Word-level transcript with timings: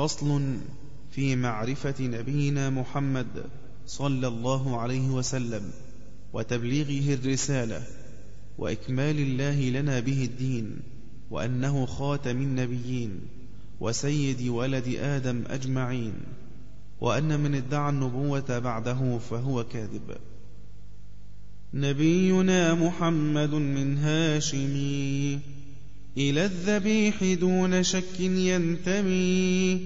فصل 0.00 0.56
في 1.10 1.36
معرفة 1.36 1.94
نبينا 2.00 2.70
محمد 2.70 3.44
صلى 3.86 4.28
الله 4.28 4.80
عليه 4.80 5.08
وسلم 5.08 5.70
وتبليغه 6.32 7.14
الرسالة 7.14 7.82
وإكمال 8.58 9.18
الله 9.18 9.70
لنا 9.70 10.00
به 10.00 10.24
الدين 10.24 10.76
وأنه 11.30 11.86
خاتم 11.86 12.36
النبيين 12.42 13.20
وسيد 13.80 14.48
ولد 14.48 14.88
آدم 14.98 15.44
أجمعين 15.46 16.12
وأن 17.00 17.40
من 17.40 17.54
ادعى 17.54 17.90
النبوة 17.90 18.58
بعده 18.58 19.18
فهو 19.18 19.64
كاذب. 19.64 20.16
نبينا 21.74 22.74
محمد 22.74 23.54
من 23.54 23.98
هاشمي. 23.98 25.59
إلى 26.18 26.44
الذبيح 26.44 27.24
دون 27.40 27.82
شك 27.82 28.20
ينتمي. 28.20 29.80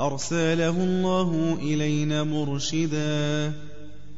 أرسله 0.00 0.84
الله 0.84 1.58
إلينا 1.62 2.24
مرشدا 2.24 3.52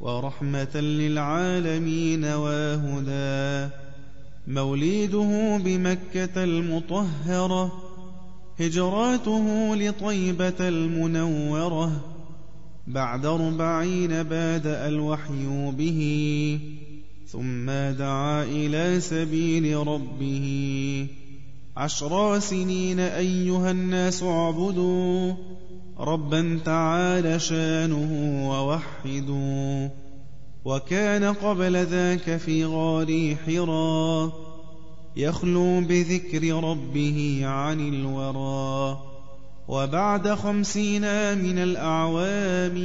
ورحمة 0.00 0.76
للعالمين 0.76 2.24
واهدا 2.24 3.70
موليده 4.48 5.60
بمكة 5.64 6.44
المطهرة 6.44 7.72
هجراته 8.60 9.76
لطيبة 9.76 10.68
المنورة. 10.68 12.14
بعد 12.86 13.26
أربعين 13.26 14.22
بادأ 14.22 14.88
الوحي 14.88 15.72
به 15.78 16.00
ثم 17.26 17.66
دعا 17.98 18.44
إلى 18.44 19.00
سبيل 19.00 19.76
ربه. 19.76 21.06
عشر 21.76 22.38
سنين 22.38 23.00
أيها 23.00 23.70
الناس 23.70 24.22
اعبدوا 24.22 25.34
ربا 25.98 26.60
تعالى 26.64 27.38
شانه 27.38 28.10
ووحدوا 28.50 29.88
وكان 30.64 31.24
قبل 31.24 31.76
ذاك 31.86 32.36
في 32.36 32.64
غار 32.64 33.36
حرا 33.46 34.32
يخلو 35.16 35.80
بذكر 35.80 36.64
ربه 36.64 37.40
عن 37.44 37.88
الورى 37.88 38.98
وبعد 39.68 40.28
خمسين 40.28 41.02
من 41.38 41.58
الأعوام 41.58 42.78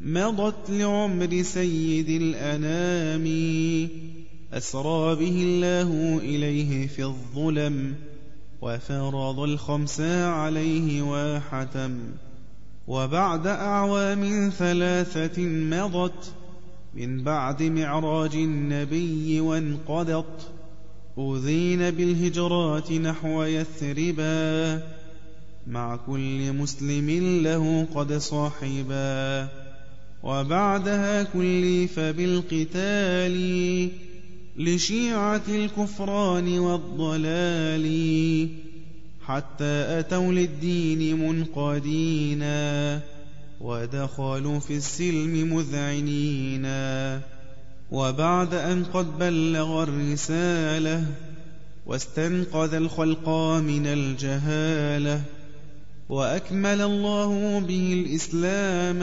مضت 0.00 0.70
لعمر 0.70 1.42
سيد 1.42 2.08
الأنام 2.08 3.24
أسرى 4.52 5.14
به 5.14 5.42
الله 5.42 6.18
إليه 6.18 6.86
في 6.86 7.04
الظلم 7.04 7.94
وفرض 8.62 9.40
الخمس 9.40 10.00
عليه 10.00 11.02
واحتم 11.02 11.98
وبعد 12.88 13.46
أعوام 13.46 14.50
ثلاثة 14.58 15.42
مضت 15.42 16.32
من 16.94 17.22
بعد 17.22 17.62
معراج 17.62 18.34
النبي 18.34 19.40
وانقضت 19.40 20.50
أوذين 21.18 21.90
بالهجرات 21.90 22.92
نحو 22.92 23.42
يثربا 23.42 24.82
مع 25.66 25.96
كل 25.96 26.52
مسلم 26.52 27.10
له 27.42 27.86
قد 27.94 28.12
صاحبا 28.12 29.48
وبعدها 30.22 31.22
كلف 31.22 32.00
بالقتال 32.00 33.38
لشيعة 34.58 35.42
الكفران 35.48 36.58
والضلال 36.58 37.88
حتى 39.26 39.98
أتوا 39.98 40.32
للدين 40.32 41.28
منقادينا 41.28 43.00
ودخلوا 43.60 44.58
في 44.58 44.76
السلم 44.76 45.54
مذعنينا 45.54 47.20
وبعد 47.90 48.54
أن 48.54 48.84
قد 48.84 49.18
بلغ 49.18 49.82
الرسالة 49.82 51.04
واستنقذ 51.86 52.74
الخلق 52.74 53.28
من 53.58 53.86
الجهالة 53.86 55.22
وأكمل 56.08 56.80
الله 56.80 57.60
به 57.60 57.92
الإسلام 57.92 59.00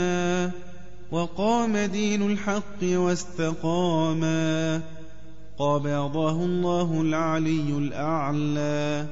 وقام 1.12 1.78
دين 1.78 2.32
الحق 2.32 2.84
واستقاما 2.84 4.82
قبضه 5.58 6.46
الله 6.46 7.02
العلي 7.02 7.78
الأعلى 7.78 9.06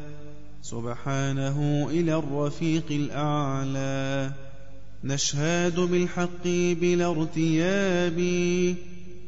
سبحانه 0.61 1.87
إلى 1.91 2.15
الرفيق 2.15 2.83
الأعلى 2.91 4.31
نشهد 5.03 5.79
بالحق 5.79 6.45
بلا 6.81 7.05
ارتياب 7.05 8.19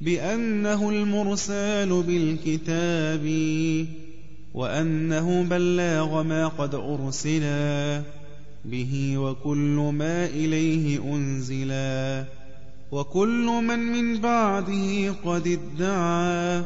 بأنه 0.01 0.89
المرسال 0.89 2.03
بالكتاب 2.03 3.25
وأنه 4.53 5.43
بلغ 5.43 6.23
ما 6.23 6.47
قد 6.47 6.75
أرسلا 6.75 8.01
به 8.65 9.17
وكل 9.17 9.91
ما 9.93 10.25
إليه 10.25 10.99
أنزلا 10.99 12.25
وكل 12.91 13.45
من 13.67 13.79
من 13.79 14.21
بعده 14.21 15.11
قد 15.25 15.47
ادعى 15.47 16.63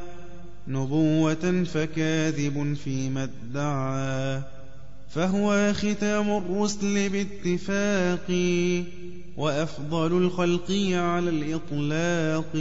نبوة 0.70 1.64
فكاذب 1.64 2.78
فيما 2.84 3.24
ادعى 3.24 4.42
فهو 5.10 5.74
ختام 5.74 6.38
الرسل 6.38 7.10
باتفاق 7.10 8.32
وأفضل 9.38 10.18
الخلق 10.18 10.72
على 10.94 11.30
الإطلاق. 11.30 12.56